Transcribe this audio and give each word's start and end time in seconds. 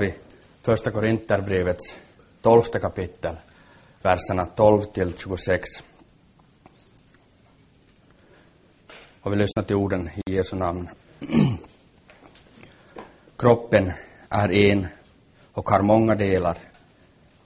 vi 0.00 0.14
första 0.62 0.90
Korinterbrevets 0.90 1.98
tolfte 2.40 2.78
kapitel, 2.78 3.36
verserna 4.02 4.46
12 4.46 4.82
till 4.82 5.18
26. 5.18 5.68
Och 9.22 9.32
vi 9.32 9.36
lyssnar 9.36 9.62
till 9.62 9.76
orden 9.76 10.10
i 10.26 10.34
Jesu 10.34 10.56
namn. 10.56 10.88
Kroppen 13.36 13.92
är 14.28 14.52
en 14.52 14.86
och 15.52 15.68
har 15.68 15.82
många 15.82 16.14
delar. 16.14 16.58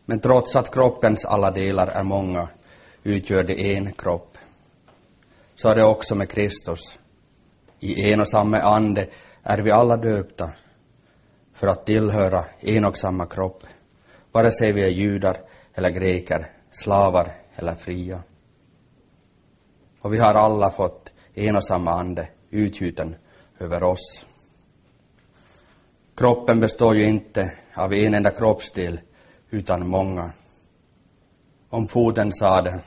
Men 0.05 0.21
trots 0.21 0.57
att 0.57 0.75
kroppens 0.75 1.25
alla 1.25 1.51
delar 1.51 1.87
är 1.87 2.03
många 2.03 2.49
utgör 3.03 3.45
det 3.45 3.75
en 3.75 3.93
kropp. 3.93 4.39
Så 5.55 5.69
är 5.69 5.77
det 5.77 5.85
också 5.85 6.15
med 6.15 6.31
Kristus. 6.31 6.99
I 7.81 8.13
en 8.13 8.21
och 8.21 8.29
samma 8.29 8.59
ande 8.59 9.09
är 9.43 9.59
vi 9.59 9.71
alla 9.71 9.97
döpta 9.97 10.51
för 11.63 11.69
att 11.69 11.87
tillhöra 11.87 12.45
en 12.61 12.85
och 12.85 12.99
samma 12.99 13.27
kropp, 13.27 13.63
vare 14.33 14.53
sig 14.53 14.73
vi 14.73 14.83
är 14.83 14.89
judar 14.89 15.37
eller 15.75 15.91
greker, 15.91 16.51
slavar 16.71 17.35
eller 17.57 17.75
fria. 17.75 18.23
Och 20.01 20.15
vi 20.15 20.19
har 20.19 20.35
alla 20.35 20.71
fått 20.71 21.13
en 21.35 21.57
och 21.57 21.65
samma 21.65 21.91
ande 21.91 22.29
utgjuten 22.51 23.17
över 23.59 23.83
oss. 23.83 24.27
Kroppen 26.17 26.61
består 26.61 26.97
ju 26.97 27.05
inte 27.05 27.53
av 27.75 27.93
en 27.95 28.15
enda 28.15 28.31
kroppsdel, 28.31 29.01
utan 29.51 29.89
många. 29.89 30.33
Om 31.69 31.89
foten 31.89 32.33
sade, 32.33 32.81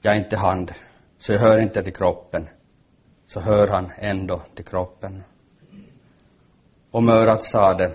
jag 0.00 0.14
är 0.16 0.18
inte 0.18 0.36
hand, 0.36 0.72
så 1.18 1.32
jag 1.32 1.40
hör 1.40 1.58
inte 1.58 1.82
till 1.82 1.94
kroppen, 1.94 2.48
så 3.26 3.40
hör 3.40 3.68
han 3.68 3.90
ändå 3.98 4.40
till 4.54 4.64
kroppen. 4.64 5.22
Om 6.94 7.08
örat 7.08 7.44
sade, 7.44 7.92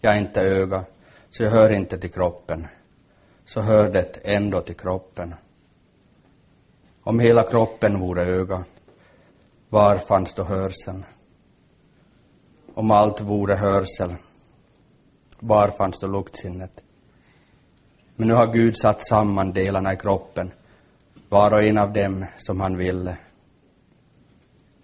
jag 0.00 0.14
är 0.14 0.18
inte 0.18 0.40
öga, 0.40 0.84
så 1.30 1.42
jag 1.42 1.50
hör 1.50 1.72
inte 1.72 1.98
till 1.98 2.12
kroppen, 2.12 2.66
så 3.44 3.60
hör 3.60 3.90
det 3.90 4.20
ändå 4.24 4.60
till 4.60 4.76
kroppen. 4.76 5.34
Om 7.02 7.20
hela 7.20 7.42
kroppen 7.42 8.00
vore 8.00 8.24
öga, 8.24 8.64
var 9.68 9.98
fanns 9.98 10.34
då 10.34 10.42
hörseln? 10.42 11.04
Om 12.74 12.90
allt 12.90 13.20
vore 13.20 13.56
hörsel, 13.56 14.14
var 15.38 15.70
fanns 15.70 16.00
då 16.00 16.06
luktsinnet? 16.06 16.82
Men 18.16 18.28
nu 18.28 18.34
har 18.34 18.46
Gud 18.46 18.76
satt 18.76 19.06
samman 19.06 19.52
delarna 19.52 19.92
i 19.92 19.96
kroppen, 19.96 20.52
var 21.28 21.52
och 21.52 21.62
en 21.62 21.78
av 21.78 21.92
dem 21.92 22.26
som 22.38 22.60
han 22.60 22.76
ville. 22.76 23.16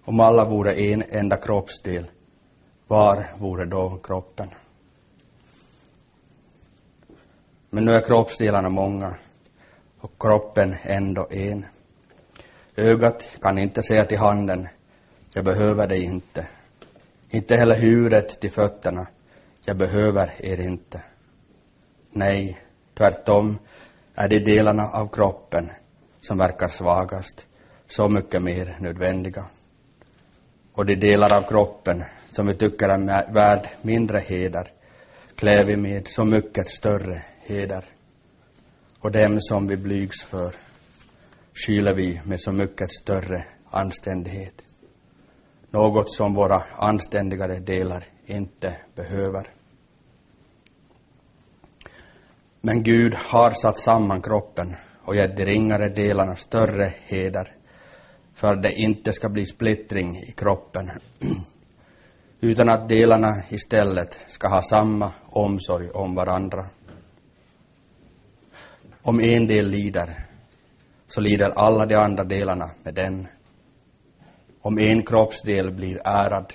Om 0.04 0.20
alla 0.20 0.44
vore 0.44 0.72
en 0.72 1.02
enda 1.10 1.36
kroppsdel, 1.36 2.10
var 2.88 3.26
vore 3.38 3.64
då 3.64 3.98
kroppen? 4.02 4.48
Men 7.70 7.84
nu 7.84 7.92
är 7.92 8.00
kroppsdelarna 8.00 8.68
många 8.68 9.14
och 10.00 10.12
kroppen 10.18 10.74
ändå 10.82 11.26
en. 11.30 11.66
Ögat 12.76 13.28
kan 13.42 13.58
inte 13.58 13.82
säga 13.82 14.04
till 14.04 14.18
handen, 14.18 14.68
jag 15.32 15.44
behöver 15.44 15.86
dig 15.86 16.02
inte. 16.02 16.46
Inte 17.30 17.56
heller 17.56 17.78
huvudet 17.78 18.40
till 18.40 18.52
fötterna, 18.52 19.06
jag 19.64 19.76
behöver 19.76 20.34
er 20.38 20.60
inte. 20.60 21.02
Nej, 22.10 22.58
tvärtom 22.94 23.58
är 24.14 24.28
de 24.28 24.38
delarna 24.38 24.88
av 24.88 25.08
kroppen 25.08 25.70
som 26.20 26.38
verkar 26.38 26.68
svagast 26.68 27.46
så 27.88 28.08
mycket 28.08 28.42
mer 28.42 28.76
nödvändiga. 28.80 29.44
Och 30.72 30.86
de 30.86 30.96
delar 30.96 31.32
av 31.32 31.48
kroppen 31.48 32.04
som 32.30 32.46
vi 32.46 32.54
tycker 32.54 32.88
är 32.88 33.32
värd 33.32 33.68
mindre 33.82 34.18
heder 34.18 34.72
klär 35.34 35.64
vi 35.64 35.76
med 35.76 36.08
så 36.08 36.24
mycket 36.24 36.68
större 36.68 37.22
heder. 37.42 37.84
Och 39.00 39.12
dem 39.12 39.40
som 39.40 39.66
vi 39.66 39.76
blygs 39.76 40.24
för 40.24 40.54
skyler 41.54 41.94
vi 41.94 42.20
med 42.24 42.40
så 42.40 42.52
mycket 42.52 42.90
större 42.90 43.44
anständighet. 43.70 44.64
Något 45.70 46.10
som 46.10 46.34
våra 46.34 46.62
anständigare 46.76 47.58
delar 47.58 48.04
inte 48.26 48.76
behöver. 48.94 49.50
Men 52.60 52.82
Gud 52.82 53.14
har 53.14 53.50
satt 53.50 53.78
samman 53.78 54.22
kroppen 54.22 54.76
och 55.02 55.16
gett 55.16 55.36
de 55.36 55.44
ringare 55.44 55.88
delarna 55.88 56.36
större 56.36 56.94
heder 57.04 57.54
för 58.34 58.52
att 58.52 58.62
det 58.62 58.72
inte 58.72 59.12
ska 59.12 59.28
bli 59.28 59.46
splittring 59.46 60.16
i 60.16 60.32
kroppen 60.32 60.90
utan 62.40 62.68
att 62.68 62.88
delarna 62.88 63.42
istället 63.48 64.26
ska 64.28 64.48
ha 64.48 64.62
samma 64.62 65.12
omsorg 65.30 65.90
om 65.90 66.14
varandra. 66.14 66.66
Om 69.02 69.20
en 69.20 69.46
del 69.46 69.68
lider, 69.68 70.24
så 71.06 71.20
lider 71.20 71.50
alla 71.50 71.86
de 71.86 71.94
andra 71.94 72.24
delarna 72.24 72.70
med 72.82 72.94
den. 72.94 73.28
Om 74.60 74.78
en 74.78 75.02
kroppsdel 75.02 75.70
blir 75.70 76.00
ärad, 76.04 76.52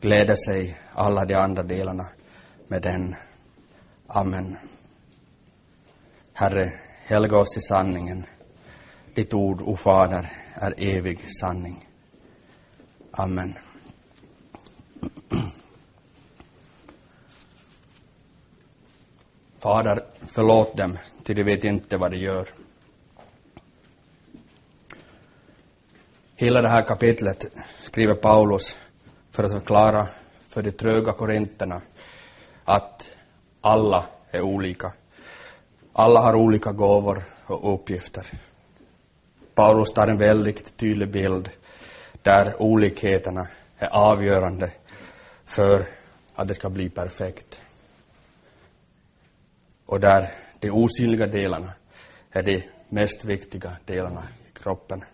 gläder 0.00 0.36
sig 0.46 0.78
alla 0.92 1.24
de 1.24 1.34
andra 1.34 1.62
delarna 1.62 2.06
med 2.68 2.82
den. 2.82 3.14
Amen. 4.06 4.56
Herre, 6.32 6.72
helga 7.04 7.38
oss 7.38 7.56
i 7.56 7.60
sanningen. 7.60 8.24
Ditt 9.14 9.34
ord, 9.34 9.62
o 9.62 9.76
Fader, 9.76 10.32
är 10.54 10.74
evig 10.78 11.18
sanning. 11.40 11.88
Amen. 13.10 13.54
Fader, 19.62 20.04
förlåt 20.32 20.76
dem, 20.76 20.98
ty 21.22 21.34
de 21.34 21.42
vet 21.42 21.64
inte 21.64 21.96
vad 21.96 22.10
de 22.10 22.16
gör. 22.16 22.48
Hela 26.36 26.62
det 26.62 26.68
här 26.68 26.82
kapitlet 26.82 27.46
skriver 27.78 28.14
Paulus 28.14 28.78
för 29.30 29.44
att 29.44 29.52
förklara 29.52 30.08
för 30.48 30.62
de 30.62 30.70
tröga 30.70 31.12
korinterna 31.12 31.80
att 32.64 33.10
alla 33.60 34.04
är 34.30 34.40
olika. 34.40 34.92
Alla 35.92 36.20
har 36.20 36.34
olika 36.34 36.72
gåvor 36.72 37.22
och 37.46 37.74
uppgifter. 37.74 38.26
Paulus 39.54 39.92
tar 39.92 40.08
en 40.08 40.18
väldigt 40.18 40.76
tydlig 40.76 41.10
bild 41.10 41.50
där 42.22 42.62
olikheterna 42.62 43.48
är 43.78 43.88
avgörande 43.88 44.70
för 45.44 45.86
att 46.34 46.48
det 46.48 46.54
ska 46.54 46.70
bli 46.70 46.90
perfekt. 46.90 47.61
Och 49.92 50.00
där 50.00 50.30
de 50.60 50.70
osynliga 50.70 51.26
delarna 51.26 51.72
är 52.30 52.42
de 52.42 52.62
mest 52.88 53.24
viktiga 53.24 53.76
delarna 53.84 54.22
i 54.48 54.58
kroppen. 54.58 55.04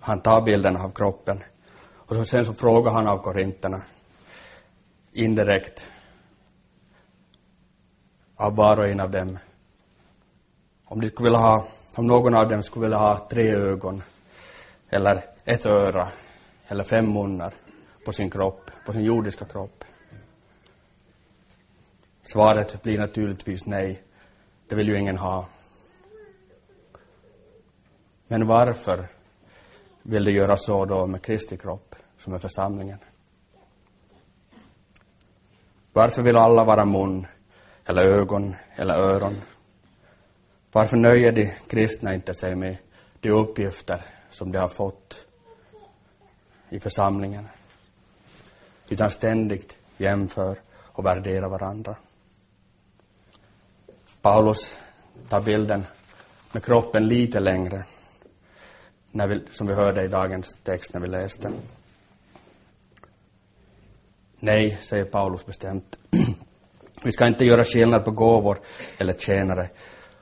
Han 0.00 0.20
tar 0.22 0.42
bilden 0.42 0.76
av 0.76 0.90
kroppen 0.90 1.42
och 1.92 2.28
sen 2.28 2.46
så 2.46 2.54
frågar 2.54 2.92
han 2.92 3.08
av 3.08 3.18
korinterna 3.18 3.82
indirekt 5.12 5.82
av 8.36 8.56
var 8.56 8.78
och 8.78 8.88
en 8.88 9.00
av 9.00 9.10
dem 9.10 9.38
om 10.84 11.00
de 11.00 11.08
skulle 11.08 11.26
vilja 11.26 11.38
ha, 11.38 11.66
om 11.94 12.06
någon 12.06 12.34
av 12.34 12.48
dem 12.48 12.62
skulle 12.62 12.82
vilja 12.82 12.98
ha 12.98 13.28
tre 13.30 13.50
ögon 13.50 14.02
eller 14.88 15.24
ett 15.44 15.66
öra 15.66 16.08
eller 16.68 16.84
fem 16.84 17.12
munnar 17.12 17.54
på 18.04 18.12
sin 18.12 18.30
kropp, 18.30 18.70
på 18.86 18.92
sin 18.92 19.04
jordiska 19.04 19.44
kropp. 19.44 19.84
Svaret 22.32 22.82
blir 22.82 22.98
naturligtvis 22.98 23.66
nej. 23.66 24.02
Det 24.68 24.74
vill 24.74 24.88
ju 24.88 24.98
ingen 24.98 25.18
ha. 25.18 25.48
Men 28.28 28.46
varför 28.46 29.08
vill 30.02 30.24
de 30.24 30.32
göra 30.32 30.56
så 30.56 30.84
då 30.84 31.06
med 31.06 31.22
Kristi 31.22 31.56
kropp, 31.56 31.94
som 32.18 32.32
är 32.34 32.38
församlingen? 32.38 32.98
Varför 35.92 36.22
vill 36.22 36.36
alla 36.36 36.64
vara 36.64 36.84
mun, 36.84 37.26
eller 37.86 38.02
ögon, 38.02 38.54
eller 38.76 38.94
öron? 38.94 39.40
Varför 40.72 40.96
nöjer 40.96 41.32
de 41.32 41.54
kristna 41.68 42.14
inte 42.14 42.34
sig 42.34 42.54
med 42.54 42.76
de 43.20 43.30
uppgifter 43.30 44.04
som 44.30 44.52
de 44.52 44.58
har 44.58 44.68
fått 44.68 45.26
i 46.68 46.80
församlingen? 46.80 47.48
Utan 48.88 49.10
ständigt 49.10 49.76
jämför 49.96 50.60
och 50.76 51.06
värderar 51.06 51.48
varandra. 51.48 51.96
Paulus 54.22 54.78
tar 55.28 55.40
bilden 55.40 55.84
med 56.52 56.64
kroppen 56.64 57.06
lite 57.06 57.40
längre, 57.40 57.84
när 59.10 59.26
vi, 59.28 59.42
som 59.50 59.66
vi 59.66 59.74
hörde 59.74 60.04
i 60.04 60.08
dagens 60.08 60.58
text 60.62 60.94
när 60.94 61.00
vi 61.00 61.08
läste. 61.08 61.52
Nej, 64.38 64.78
säger 64.80 65.04
Paulus 65.04 65.46
bestämt. 65.46 65.98
vi 67.04 67.12
ska 67.12 67.26
inte 67.26 67.44
göra 67.44 67.64
skillnad 67.64 68.04
på 68.04 68.10
gåvor 68.10 68.58
eller 68.98 69.12
tjänare 69.12 69.68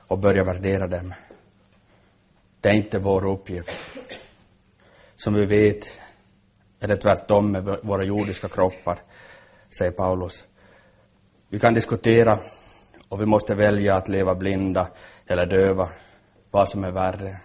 och 0.07 0.19
börja 0.19 0.43
värdera 0.43 0.87
dem. 0.87 1.13
Det 2.61 2.69
är 2.69 2.73
inte 2.73 2.99
vår 2.99 3.31
uppgift. 3.31 3.71
Som 5.15 5.33
vi 5.33 5.45
vet 5.45 5.99
är 6.79 6.87
det 6.87 6.97
tvärtom 6.97 7.51
med 7.51 7.79
våra 7.83 8.03
jordiska 8.03 8.49
kroppar. 8.49 8.99
säger 9.77 9.91
Paulus. 9.91 10.45
Vi 11.49 11.59
kan 11.59 11.73
diskutera 11.73 12.39
och 13.09 13.21
vi 13.21 13.25
måste 13.25 13.55
välja 13.55 13.95
att 13.95 14.09
leva 14.09 14.35
blinda 14.35 14.87
eller 15.27 15.45
döva, 15.45 15.89
vad 16.51 16.69
som 16.69 16.83
är 16.83 16.91
värre. 16.91 17.41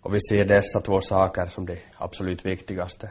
Och 0.00 0.14
vi 0.14 0.20
ser 0.20 0.44
dessa 0.44 0.80
två 0.80 1.00
saker 1.00 1.46
som 1.46 1.66
det 1.66 1.78
absolut 1.96 2.46
viktigaste. 2.46 3.10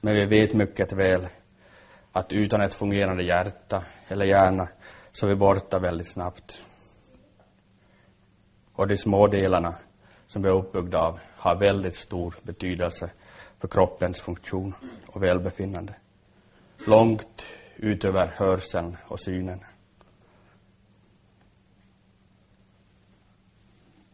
Men 0.00 0.14
vi 0.14 0.26
vet 0.26 0.54
mycket 0.54 0.92
väl 0.92 1.26
att 2.12 2.32
utan 2.32 2.60
ett 2.60 2.74
fungerande 2.74 3.22
hjärta 3.22 3.84
eller 4.08 4.24
hjärna 4.24 4.68
så 5.12 5.26
är 5.26 5.30
vi 5.30 5.36
borta 5.36 5.78
väldigt 5.78 6.08
snabbt. 6.08 6.62
Och 8.72 8.88
de 8.88 8.96
små 8.96 9.26
delarna 9.26 9.74
som 10.26 10.42
vi 10.42 10.48
är 10.48 10.52
uppbyggda 10.52 10.98
av 10.98 11.20
har 11.36 11.56
väldigt 11.56 11.96
stor 11.96 12.34
betydelse 12.42 13.10
för 13.58 13.68
kroppens 13.68 14.20
funktion 14.20 14.74
och 15.06 15.22
välbefinnande. 15.22 15.94
Långt 16.86 17.46
utöver 17.82 18.26
hörseln 18.26 18.96
och 19.06 19.20
synen. 19.20 19.64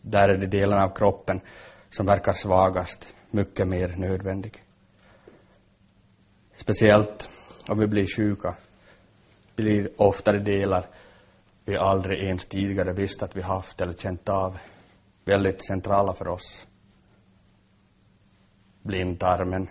Där 0.00 0.28
är 0.28 0.38
de 0.38 0.46
delarna 0.46 0.84
av 0.84 0.94
kroppen 0.94 1.40
som 1.90 2.06
verkar 2.06 2.32
svagast 2.32 3.14
mycket 3.30 3.68
mer 3.68 3.88
nödvändig. 3.96 4.64
Speciellt 6.54 7.30
om 7.68 7.78
vi 7.78 7.86
blir 7.86 8.16
sjuka 8.16 8.56
blir 9.56 9.90
oftare 9.96 10.38
delar 10.38 10.86
vi 11.64 11.76
aldrig 11.76 12.22
ens 12.22 12.46
tidigare 12.46 12.92
visste 12.92 13.24
att 13.24 13.36
vi 13.36 13.42
haft 13.42 13.80
eller 13.80 13.92
känt 13.92 14.28
av 14.28 14.58
väldigt 15.24 15.66
centrala 15.66 16.14
för 16.14 16.28
oss. 16.28 16.66
Blindtarmen, 18.82 19.68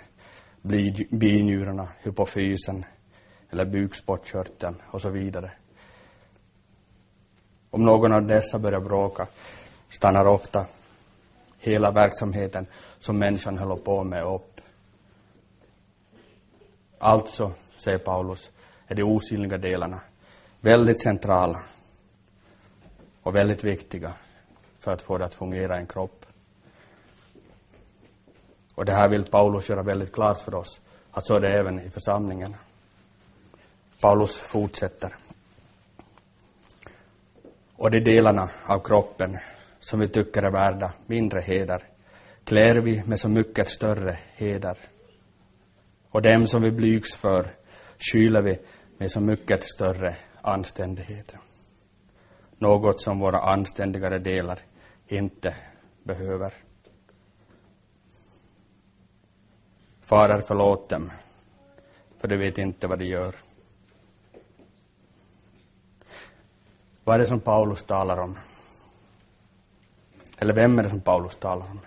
binjurarna, 1.10 1.90
hypofysen 2.04 2.86
eller 3.52 3.66
bukspottkörteln 3.66 4.82
och 4.88 5.02
så 5.02 5.10
vidare. 5.10 5.52
Om 7.70 7.86
någon 7.86 8.12
av 8.12 8.28
dessa 8.28 8.60
börjar 8.60 8.80
bråka 8.80 9.28
stannar 9.90 10.26
ofta 10.26 10.66
hela 11.60 11.92
verksamheten 11.92 12.68
som 13.00 13.20
människan 13.20 13.58
håller 13.58 13.76
på 13.76 14.04
med 14.04 14.24
upp. 14.24 14.62
Alltså, 17.00 17.52
säger 17.78 17.98
Paulus, 17.98 18.52
är 18.88 18.96
de 18.96 19.04
osynliga 19.04 19.58
delarna 19.58 20.00
väldigt 20.62 21.04
centrala 21.04 21.60
och 23.22 23.36
väldigt 23.36 23.64
viktiga 23.64 24.14
för 24.80 24.92
att 24.92 25.02
få 25.02 25.18
det 25.18 25.26
att 25.26 25.36
fungera 25.36 25.78
i 25.78 25.80
en 25.80 25.88
kropp. 25.88 26.26
Och 28.76 28.86
det 28.86 28.94
här 28.94 29.10
vill 29.10 29.24
Paulus 29.24 29.70
göra 29.70 29.84
väldigt 29.84 30.12
klart 30.12 30.38
för 30.38 30.56
oss, 30.56 30.82
att 31.12 31.26
så 31.26 31.36
är 31.36 31.40
det 31.40 31.60
även 31.60 31.80
i 31.80 31.90
församlingen. 31.90 32.56
Paulus 34.02 34.40
fortsätter. 34.40 35.16
Och 37.76 37.92
de 37.92 38.00
delarna 38.00 38.50
av 38.66 38.80
kroppen 38.80 39.38
som 39.80 40.00
vi 40.00 40.08
tycker 40.08 40.44
är 40.44 40.52
värda 40.52 40.94
mindre 41.06 41.42
heder 41.42 41.84
klär 42.44 42.76
vi 42.76 43.04
med 43.06 43.20
så 43.20 43.30
mycket 43.30 43.70
större 43.70 44.18
heder. 44.36 44.78
Och 46.10 46.22
dem 46.22 46.48
som 46.48 46.62
vi 46.62 46.72
blygs 46.72 47.16
för 47.16 47.56
skyler 48.00 48.42
vi 48.42 48.60
med 48.98 49.12
så 49.12 49.20
mycket 49.20 49.64
större 49.64 50.16
anständighet. 50.42 51.36
Något 52.58 53.00
som 53.00 53.20
våra 53.20 53.40
anständigare 53.40 54.18
delar 54.20 54.60
inte 55.08 55.56
behöver. 56.04 56.54
Fader, 60.02 60.44
förlåt 60.48 60.90
dem, 60.90 61.12
för 62.18 62.28
de 62.28 62.38
vet 62.38 62.58
inte 62.58 62.88
vad 62.88 63.00
de 63.00 63.06
gör. 63.06 63.36
Vad 67.06 67.16
är 67.16 67.19
det 67.19 67.28
som 67.28 67.40
Paulus 67.40 67.84
talar 67.84 68.18
om? 68.18 68.38
Eller 70.38 70.54
vem 70.54 70.80
är 70.80 70.84
det 70.84 70.90
som 70.90 71.02
Paulus 71.02 71.36
talar 71.36 71.66
om? 71.66 71.80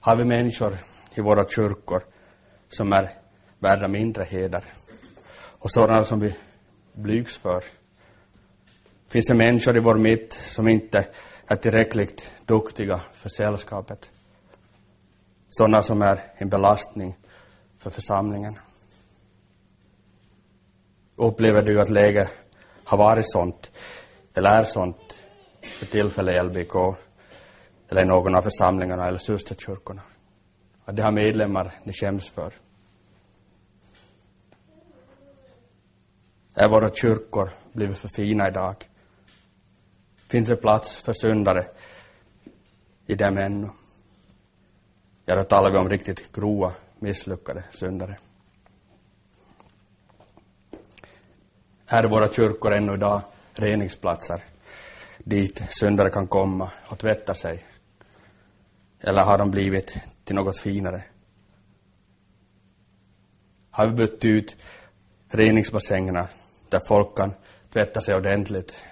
Har 0.00 0.16
vi 0.16 0.24
människor 0.24 0.78
i 1.14 1.20
våra 1.20 1.44
kyrkor 1.48 2.02
som 2.68 2.92
är 2.92 3.12
värda 3.58 3.88
mindre 3.88 4.24
heder 4.24 4.64
och 5.58 5.70
sådana 5.70 6.04
som 6.04 6.20
vi 6.20 6.36
blygs 6.92 7.38
för? 7.38 7.64
Finns 9.08 9.26
det 9.26 9.34
människor 9.34 9.76
i 9.76 9.80
vår 9.80 9.96
mitt 9.96 10.32
som 10.32 10.68
inte 10.68 11.08
är 11.46 11.56
tillräckligt 11.56 12.32
duktiga 12.46 13.00
för 13.12 13.28
sällskapet? 13.28 14.10
Sådana 15.48 15.82
som 15.82 16.02
är 16.02 16.22
en 16.36 16.48
belastning 16.48 17.16
för 17.78 17.90
församlingen? 17.90 18.58
Upplever 21.20 21.62
du 21.62 21.80
att 21.80 21.88
läget 21.88 22.30
har 22.84 22.98
varit 22.98 23.30
sånt, 23.30 23.72
eller 24.34 24.50
är 24.50 24.64
sånt, 24.64 25.16
för 25.62 25.86
tillfället 25.86 26.36
i 26.36 26.42
LBK, 26.42 26.74
eller 27.88 28.02
i 28.02 28.04
någon 28.04 28.34
av 28.34 28.42
församlingarna 28.42 29.06
eller 29.06 29.18
systerkyrkorna? 29.18 30.02
Att 30.84 30.96
de 30.96 31.02
har 31.02 31.12
medlemmar 31.12 31.74
ni 31.84 31.92
skäms 31.92 32.30
för? 32.30 32.54
Är 36.54 36.68
våra 36.68 36.90
kyrkor 36.90 37.50
blivit 37.72 37.98
för 37.98 38.08
fina 38.08 38.48
idag? 38.48 38.76
Finns 40.28 40.48
det 40.48 40.56
plats 40.56 40.96
för 40.96 41.12
syndare 41.12 41.66
i 43.06 43.14
dem 43.14 43.38
ännu? 43.38 43.70
Ja, 45.24 45.36
då 45.36 45.44
talar 45.44 45.70
vi 45.70 45.78
om 45.78 45.88
riktigt 45.88 46.32
grova, 46.32 46.72
misslyckade 46.98 47.64
syndare. 47.70 48.18
Här 51.90 52.04
är 52.04 52.08
våra 52.08 52.32
kyrkor 52.32 52.72
ännu 52.72 52.94
idag 52.94 53.22
reningsplatser 53.54 54.44
dit 55.18 55.62
syndare 55.70 56.10
kan 56.10 56.26
komma 56.26 56.70
och 56.88 56.98
tvätta 56.98 57.34
sig. 57.34 57.64
Eller 59.00 59.22
har 59.22 59.38
de 59.38 59.50
blivit 59.50 59.96
till 60.24 60.36
något 60.36 60.58
finare? 60.58 61.02
Har 63.70 63.86
vi 63.86 63.92
bytt 63.92 64.24
ut 64.24 64.56
reningsbassängerna 65.28 66.28
där 66.68 66.80
folk 66.80 67.16
kan 67.16 67.34
tvätta 67.72 68.00
sig 68.00 68.14
ordentligt 68.14 68.84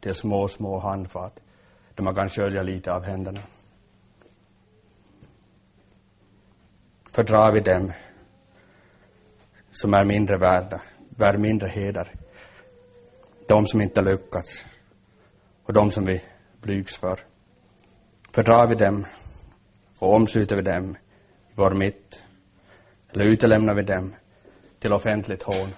till 0.00 0.14
små, 0.14 0.48
små 0.48 0.78
handfat 0.78 1.42
där 1.94 2.04
man 2.04 2.14
kan 2.14 2.28
skölja 2.28 2.62
lite 2.62 2.92
av 2.92 3.04
händerna? 3.04 3.40
Fördrar 7.10 7.52
vi 7.52 7.60
dem 7.60 7.92
som 9.72 9.94
är 9.94 10.04
mindre 10.04 10.36
värda 10.36 10.80
bär 11.18 11.36
mindre 11.36 11.68
heder. 11.68 12.08
De 13.48 13.66
som 13.66 13.80
inte 13.80 14.02
lyckats 14.02 14.64
och 15.64 15.72
de 15.72 15.92
som 15.92 16.04
vi 16.04 16.22
blygs 16.60 16.96
för. 16.96 17.20
Fördrar 18.32 18.66
vi 18.68 18.74
dem 18.74 19.06
och 19.98 20.14
omsluter 20.14 20.56
vi 20.56 20.62
dem 20.62 20.96
i 21.50 21.52
vår 21.54 21.70
mitt 21.74 22.24
eller 23.10 23.24
utelämnar 23.24 23.74
vi 23.74 23.82
dem 23.82 24.14
till 24.78 24.92
offentligt 24.92 25.42
hån? 25.42 25.68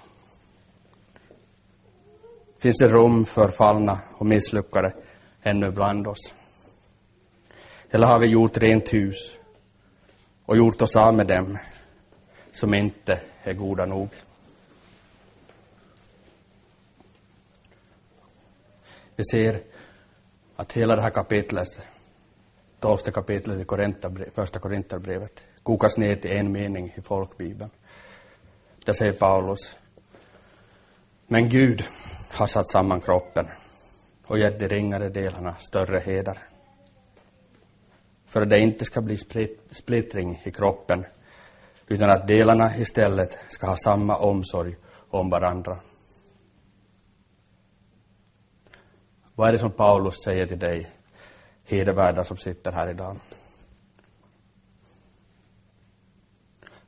Finns 2.59 2.79
det 2.79 2.89
rum 2.89 3.27
för 3.27 3.49
fallna 3.49 3.99
och 4.13 4.27
misslyckade 4.27 4.95
ännu 5.43 5.71
bland 5.71 6.07
oss? 6.07 6.35
Eller 7.91 8.07
har 8.07 8.19
vi 8.19 8.27
gjort 8.27 8.57
rent 8.57 8.93
hus 8.93 9.37
och 10.47 10.57
gjort 10.57 10.83
oss 10.83 10.97
av 10.97 11.15
med 11.15 11.27
dem 11.27 11.59
som 12.53 12.75
inte 12.75 13.21
är 13.43 13.53
goda 13.53 13.87
nog? 13.87 14.09
Vi 19.21 19.25
ser 19.25 19.61
att 20.57 20.73
hela 20.73 20.97
det 20.97 21.03
här 21.03 21.11
kapitlet, 21.11 21.69
tolfte 22.79 23.11
kapitlet 23.11 23.61
i 23.61 23.65
Korintharbrevet, 23.65 24.35
första 24.35 24.59
Korinthierbrevet, 24.59 25.45
kokas 25.63 25.99
ner 25.99 26.17
till 26.17 26.31
en 26.31 26.53
mening 26.53 26.95
i 26.97 27.03
folkbibeln. 27.03 27.71
Där 28.85 28.93
säger 28.93 29.13
Paulus, 29.13 29.79
men 31.27 31.49
Gud 31.49 31.85
har 32.31 32.47
satt 32.47 32.71
samman 32.71 33.01
kroppen 33.01 33.47
och 34.27 34.39
gett 34.39 34.59
de 34.59 34.69
ringare 34.69 35.09
delarna 35.09 35.55
större 35.55 35.99
heder. 35.99 36.39
För 38.27 38.43
att 38.43 38.51
det 38.51 38.59
inte 38.59 38.85
ska 38.85 39.01
bli 39.01 39.17
splittring 39.71 40.43
i 40.45 40.51
kroppen, 40.51 41.07
utan 41.89 42.11
att 42.11 42.29
delarna 42.29 42.77
istället 42.77 43.39
ska 43.49 43.67
ha 43.67 43.77
samma 43.77 44.17
omsorg 44.17 44.77
om 45.11 45.31
varandra. 45.31 45.81
Vad 49.41 49.49
är 49.49 49.53
det 49.53 49.59
som 49.59 49.73
Paulus 49.73 50.23
säger 50.25 50.47
till 50.47 50.59
dig, 50.59 50.91
hedervärda 51.65 52.25
som 52.25 52.37
sitter 52.37 52.73
här 52.73 52.91
idag? 52.91 53.17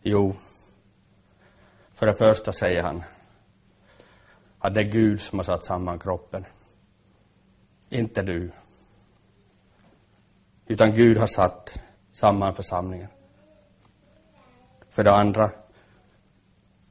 Jo, 0.03 0.35
för 1.95 2.07
det 2.07 2.15
första 2.15 2.53
säger 2.53 2.83
han 2.83 3.03
att 4.59 4.75
det 4.75 4.81
är 4.81 4.91
Gud 4.91 5.21
som 5.21 5.39
har 5.39 5.45
satt 5.45 5.65
samman 5.65 5.99
kroppen. 5.99 6.45
Inte 7.89 8.23
du. 8.23 8.51
Utan 10.67 10.93
Gud 10.93 11.19
har 11.19 11.27
satt 11.27 11.83
samman 12.13 12.55
församlingen. 12.55 13.09
För 14.91 15.05
det 15.05 15.15
andra, 15.15 15.51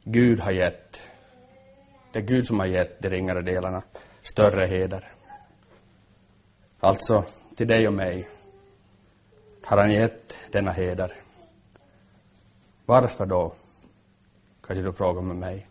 Gud 0.04 0.40
har 0.40 0.52
gett, 0.52 1.02
det 2.14 2.20
är 2.20 2.24
Gud 2.24 2.48
som 2.48 2.60
har 2.60 2.68
gett 2.68 3.02
de 3.02 3.10
ringare 3.10 3.42
delarna 3.42 3.84
större 4.22 4.66
heder. 4.66 5.12
Alltså, 6.84 7.24
till 7.56 7.68
dig 7.68 7.88
och 7.88 7.94
mig 7.94 8.30
har 9.64 9.78
han 9.78 9.92
gett 9.92 10.38
denna 10.52 10.72
heder. 10.72 11.14
Varför 12.86 13.26
då? 13.26 13.54
Kanske 14.68 14.84
du 14.84 14.94
frågar 14.94 15.22
med 15.22 15.36
mig. 15.36 15.68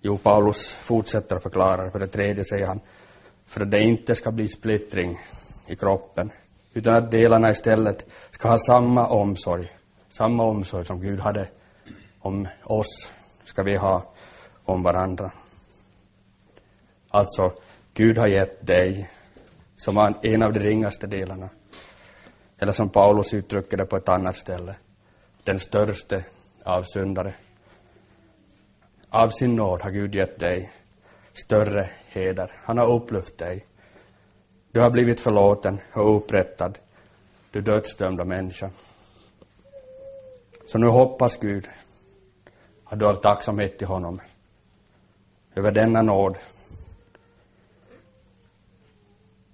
Jo, 0.00 0.18
Paulus 0.18 0.74
fortsätter 0.74 1.36
att 1.36 1.42
förklara. 1.42 1.90
För 1.90 1.98
det 1.98 2.06
tredje 2.06 2.44
säger 2.44 2.66
han, 2.66 2.80
för 3.46 3.60
att 3.60 3.70
det 3.70 3.80
inte 3.80 4.14
ska 4.14 4.30
bli 4.30 4.48
splittring 4.48 5.18
i 5.66 5.76
kroppen, 5.76 6.32
utan 6.72 6.94
att 6.94 7.10
delarna 7.10 7.50
istället 7.50 8.12
ska 8.30 8.48
ha 8.48 8.58
samma 8.58 9.06
omsorg, 9.06 9.70
samma 10.08 10.44
omsorg 10.44 10.84
som 10.84 11.00
Gud 11.00 11.20
hade 11.20 11.48
om 12.20 12.48
oss, 12.64 13.12
ska 13.44 13.62
vi 13.62 13.76
ha 13.76 14.12
om 14.64 14.82
varandra. 14.82 15.32
Alltså, 17.08 17.52
Gud 17.94 18.18
har 18.18 18.26
gett 18.26 18.66
dig 18.66 19.10
som 19.78 19.94
var 19.94 20.14
en 20.22 20.42
av 20.42 20.52
de 20.52 20.60
ringaste 20.60 21.06
delarna. 21.06 21.48
Eller 22.58 22.72
som 22.72 22.88
Paulus 22.88 23.34
uttrycker 23.34 23.76
det 23.76 23.86
på 23.86 23.96
ett 23.96 24.08
annat 24.08 24.36
ställe, 24.36 24.76
den 25.44 25.60
störste 25.60 26.24
av 26.64 26.82
syndare. 26.82 27.34
Av 29.10 29.28
sin 29.28 29.56
nåd 29.56 29.82
har 29.82 29.90
Gud 29.90 30.14
gett 30.14 30.38
dig 30.38 30.72
större 31.32 31.90
heder. 32.08 32.52
Han 32.64 32.78
har 32.78 32.92
upplyft 32.92 33.38
dig. 33.38 33.66
Du 34.72 34.80
har 34.80 34.90
blivit 34.90 35.20
förlåten 35.20 35.80
och 35.94 36.16
upprättad, 36.16 36.78
du 37.50 37.60
dödsdömda 37.60 38.24
människa. 38.24 38.70
Så 40.66 40.78
nu 40.78 40.88
hoppas 40.88 41.36
Gud 41.36 41.68
att 42.84 42.98
du 42.98 43.04
har 43.04 43.14
tacksamhet 43.14 43.78
till 43.78 43.86
honom 43.86 44.20
över 45.54 45.72
denna 45.72 46.02
nåd. 46.02 46.36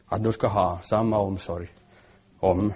Att 0.07 0.25
du 0.25 0.33
ska 0.33 0.47
ha 0.47 0.81
samma 0.83 1.19
omsorg 1.19 1.69
om 2.41 2.73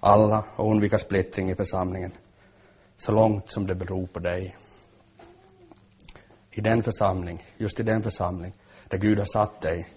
alla 0.00 0.44
och 0.56 0.70
undvika 0.70 0.98
splittring 0.98 1.50
i 1.50 1.54
församlingen 1.54 2.12
så 2.96 3.12
långt 3.12 3.50
som 3.52 3.66
det 3.66 3.74
beror 3.74 4.06
på 4.06 4.18
dig. 4.18 4.56
I 6.50 6.60
den 6.60 6.82
församling, 6.82 7.46
just 7.56 7.80
i 7.80 7.82
den 7.82 8.02
församling 8.02 8.52
där 8.88 8.98
Gud 8.98 9.18
har 9.18 9.24
satt 9.24 9.60
dig 9.60 9.88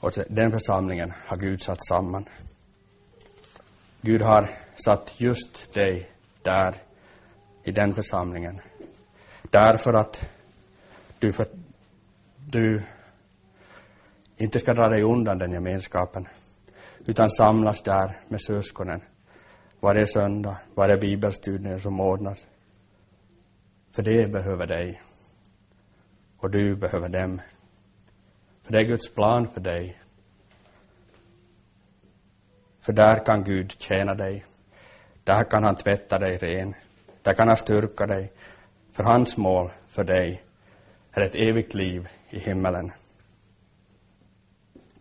och 0.00 0.12
den 0.28 0.52
församlingen 0.52 1.12
har 1.26 1.36
Gud 1.36 1.62
satt 1.62 1.86
samman. 1.86 2.28
Gud 4.00 4.22
har 4.22 4.50
satt 4.84 5.20
just 5.20 5.72
dig 5.72 6.10
där 6.42 6.82
i 7.62 7.72
den 7.72 7.94
församlingen. 7.94 8.60
Därför 9.42 9.94
att 9.94 10.30
du, 11.18 11.32
för, 11.32 11.46
du 12.36 12.82
inte 14.38 14.60
ska 14.60 14.74
dra 14.74 14.88
dig 14.88 15.02
undan 15.02 15.38
den 15.38 15.52
gemenskapen, 15.52 16.28
utan 17.06 17.30
samlas 17.30 17.82
där 17.82 18.16
med 18.28 18.40
syskonen 18.40 19.00
varje 19.80 20.06
söndag, 20.06 20.56
varje 20.74 20.96
bibelstudie 20.96 21.78
som 21.78 22.00
ordnas. 22.00 22.46
För 23.92 24.02
det 24.02 24.32
behöver 24.32 24.66
dig. 24.66 25.02
Och 26.38 26.50
du 26.50 26.76
behöver 26.76 27.08
dem. 27.08 27.40
För 28.62 28.72
det 28.72 28.78
är 28.78 28.84
Guds 28.84 29.14
plan 29.14 29.48
för 29.48 29.60
dig. 29.60 30.00
För 32.80 32.92
där 32.92 33.24
kan 33.24 33.44
Gud 33.44 33.72
tjäna 33.78 34.14
dig. 34.14 34.44
Där 35.24 35.44
kan 35.44 35.64
han 35.64 35.76
tvätta 35.76 36.18
dig 36.18 36.38
ren. 36.38 36.74
Där 37.22 37.34
kan 37.34 37.48
han 37.48 37.56
styrka 37.56 38.06
dig. 38.06 38.32
För 38.92 39.04
hans 39.04 39.36
mål 39.36 39.70
för 39.88 40.04
dig 40.04 40.42
är 41.12 41.20
ett 41.20 41.34
evigt 41.34 41.74
liv 41.74 42.08
i 42.30 42.38
himmelen. 42.38 42.92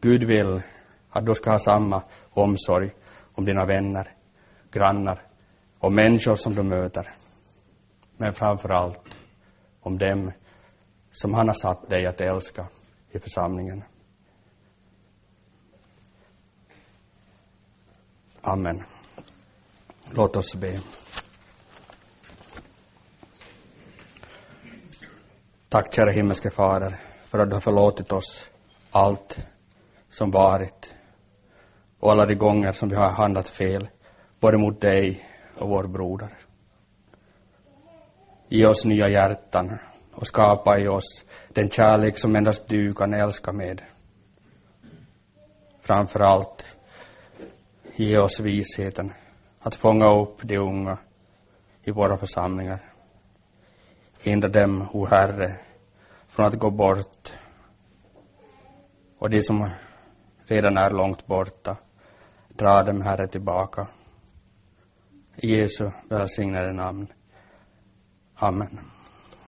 Gud 0.07 0.23
vill 0.23 0.61
att 1.09 1.25
du 1.25 1.35
ska 1.35 1.51
ha 1.51 1.59
samma 1.59 2.03
omsorg 2.29 2.91
om 3.33 3.45
dina 3.45 3.65
vänner, 3.65 4.11
grannar 4.71 5.21
och 5.79 5.91
människor 5.91 6.35
som 6.35 6.55
du 6.55 6.63
möter. 6.63 7.13
Men 8.17 8.33
framför 8.33 8.69
allt 8.69 9.17
om 9.81 9.97
dem 9.97 10.31
som 11.11 11.33
han 11.33 11.47
har 11.47 11.53
satt 11.53 11.89
dig 11.89 12.05
att 12.05 12.21
älska 12.21 12.67
i 13.11 13.19
församlingen. 13.19 13.83
Amen. 18.41 18.83
Låt 20.11 20.35
oss 20.35 20.55
be. 20.55 20.81
Tack 25.69 25.93
kära 25.93 26.11
himmelske 26.11 26.49
Fader 26.49 26.99
för 27.23 27.39
att 27.39 27.49
du 27.49 27.55
har 27.55 27.61
förlåtit 27.61 28.11
oss 28.11 28.49
allt 28.91 29.39
som 30.09 30.31
varit 30.31 30.95
och 31.99 32.11
alla 32.11 32.25
de 32.25 32.35
gånger 32.35 32.71
som 32.71 32.89
vi 32.89 32.95
har 32.95 33.09
handlat 33.09 33.49
fel, 33.49 33.87
både 34.39 34.57
mot 34.57 34.81
dig 34.81 35.25
och 35.57 35.69
vår 35.69 35.87
broder. 35.87 36.37
Ge 38.49 38.65
oss 38.65 38.85
nya 38.85 39.09
hjärtan 39.09 39.77
och 40.13 40.27
skapa 40.27 40.79
i 40.79 40.87
oss 40.87 41.25
den 41.49 41.69
kärlek 41.69 42.17
som 42.17 42.35
endast 42.35 42.67
du 42.67 42.93
kan 42.93 43.13
älska 43.13 43.51
med. 43.51 43.81
Framför 45.81 46.19
allt, 46.19 46.77
ge 47.95 48.17
oss 48.17 48.39
visheten 48.39 49.13
att 49.59 49.75
fånga 49.75 50.21
upp 50.21 50.37
de 50.41 50.57
unga 50.57 50.97
i 51.83 51.91
våra 51.91 52.17
församlingar. 52.17 52.79
Hindra 54.23 54.49
dem, 54.49 54.89
o 54.93 55.05
Herre, 55.05 55.55
från 56.27 56.45
att 56.45 56.55
gå 56.55 56.69
bort 56.69 57.33
och 59.19 59.29
de 59.29 59.41
som 59.43 59.69
redan 60.47 60.77
är 60.77 60.91
långt 60.91 61.27
borta, 61.27 61.77
dra 62.49 62.83
dem, 62.83 63.01
Herre, 63.01 63.27
tillbaka. 63.27 63.87
I 65.35 65.55
Jesu 65.55 65.89
välsignade 66.09 66.73
namn. 66.73 67.07
Amen. 68.35 68.96